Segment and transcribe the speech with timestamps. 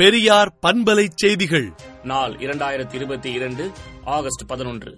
[0.00, 1.72] பெரியார் பண்பலை செய்திகள்.
[2.02, 3.70] நாள் இரண்டாயிரத்தி இருபத்தி இரண்டு
[4.04, 4.94] ஆகஸ்ட் பதினொன்று.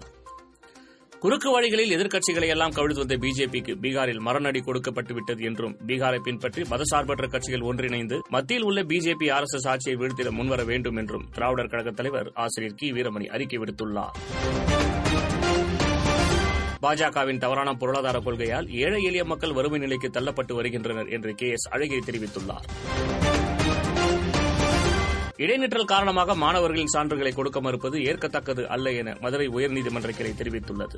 [1.19, 7.61] குறுக்கு வழிகளில் எதிர்க்கட்சிகளை எல்லாம் கவிழ்த்து வந்த பிஜேபிக்கு பீகாரில் மரணடி கொடுக்கப்பட்டுவிட்டது என்றும் பீகாரை பின்பற்றி மதசார்பற்ற கட்சிகள்
[7.61, 12.31] ஒன்றிணைந்து மத்தியில் உள்ள பிஜேபி ஆர் எஸ் எஸ் ஆட்சியை வீழ்த்திட முன்வர வேண்டும் என்றும் திராவிடர் கழக தலைவர்
[12.33, 12.91] ஆசிரியர் கி.
[12.91, 14.11] வீரமணி அறிக்கை விடுத்துள்ளார்.
[16.81, 21.49] பாஜகவின் தவறான பொருளாதார கொள்கையால் ஏழை எளிய மக்கள் வறுமை நிலைக்கு தள்ளப்பட்டு வருகின்றனர் என்று கே.
[21.49, 21.69] எஸ்.
[21.71, 22.63] அழகிரி தெரிவித்துள்ளார்.
[25.37, 30.97] இடைநிற்றல் காரணமாக மாணவர்களின் சான்றுகளை கொடுக்க மறுப்பது ஏற்கத்தக்கது அல்ல என மதுரை உயர்நீதிமன்ற கிளை தெரிவித்துள்ளது.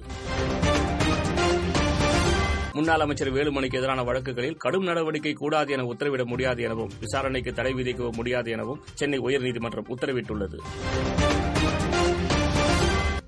[2.73, 8.11] முன்னாள் அமைச்சர் வேலுமணிக்கு எதிரான வழக்குகளில் கடும் நடவடிக்கை கூடாது என உத்தரவிட முடியாது எனவும் விசாரணைக்கு தடை விதிக்க
[8.11, 10.59] முடியாது எனவும் சென்னை உயர்நீதிமன்றம் உத்தரவிட்டுள்ளது.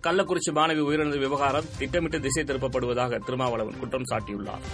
[0.02, 4.66] கள்ளக்குறிச்சி மாணவி உயிரிழந்த விவகாரம் திட்டமிட்டு திசை திருப்பப்படுவதாக திருமாவளவன் குற்றம் சாட்டியுள்ளார்.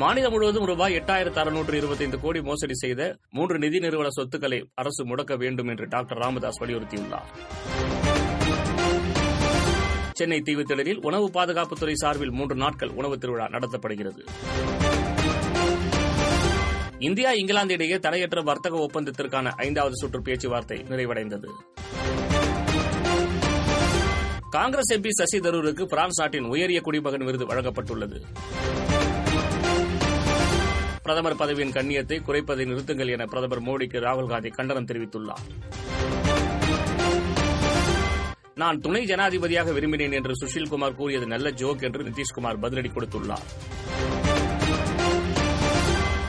[0.00, 5.36] மாநிலம் முழுவதும் ரூபாய் எட்டாயிரத்து அறுநூற்று இருபத்தைந்து கோடி மோசடி செய்த மூன்று நிதி நிறுவன சொத்துக்களை அரசு முடக்க
[5.36, 7.28] வேண்டும் என்று டாக்டர் ராமதாஸ் வலியுறுத்தியுள்ளார்.
[10.12, 14.22] சென்னை தீவுத்திடலில் உணவு பாதுகாப்புத்துறை சார்பில் மூன்று நாட்கள் உணவு திருவிழா நடத்தப்படுகிறது.
[16.98, 21.50] இந்தியா இங்கிலாந்து இடையே தடையற்ற வர்த்தக ஒப்பந்தத்திற்கான ஐந்தாவது சுற்று பேச்சுவார்த்தை நிறைவடைந்தது.
[24.50, 28.18] காங்கிரஸ் எம்பி சசி தரூருக்கு பிரான்ஸ் நாட்டின் உயரிய குடிமகன் விருது வழங்கப்பட்டுள்ளது.
[31.02, 35.46] பிரதமர் பதவியின் கண்ணியத்தை குறைப்பதை நிறுத்துங்கள் என பிரதமர் மோடிக்கு ராகுல் காந்தி கண்டனம் தெரிவித்துள்ளார்.
[38.54, 43.46] நான் துணை ஜனாதிபதியாக விரும்பினேன் என்று சுஷில்குமார் கூறியது நல்ல ஜோக் என்று நிதிஷ்குமார் பதிலடி கொடுத்துள்ளார்.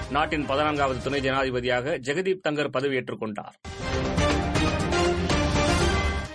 [0.10, 3.56] நாட்டின் பதினான்காவது துணை ஜனாதிபதியாக ஜெகதீப் தங்கர் பதவியேற்றுக் கொண்டார்.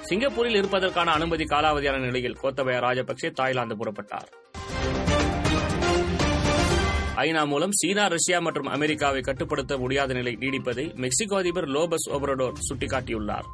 [0.00, 4.28] சிங்கப்பூரில் இருப்பதற்கான அனுமதி காலாவதியான நிலையில் கோத்தபய ராஜபக்சே தாய்லாந்து புறப்பட்டார்.
[7.18, 13.46] ஐநா மூலம் சீனா ரஷ்யா மற்றும் அமெரிக்காவை கட்டுப்படுத்த முடியாத நிலை நீடிப்பதை மெக்சிகோ அதிபர் லோபஸ் ஒபரடோர் சுட்டிக்காட்டியுள்ளார்.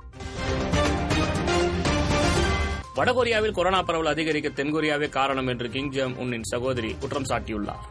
[2.94, 7.84] வடகொரியாவில் கொரோனா பரவல் அதிகரிக்க தென்கொரியாவே காரணம் என்று கிங் ஜம் உன்னின் சகோதரி குற்றம் சாட்டியுள்ளார்.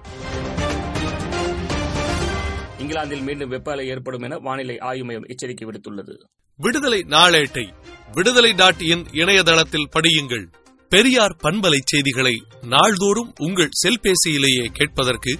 [2.79, 6.15] இங்கிலாந்தில் மீண்டும் வெப்ப அலை ஏற்படும் என வானிலை ஆய்வு மையம் எச்சரிக்கை விடுத்துள்ளது.
[6.55, 7.67] விடுதலை நாளேட்டை
[8.13, 10.45] விடுதலை டாட் இன் இணையதளத்தில் படியுங்கள்.
[10.89, 15.39] பெரியார் பண்பலை செய்திகளை நாள்தோறும் உங்கள் செல்பேசியிலேயே கேட்பதற்கு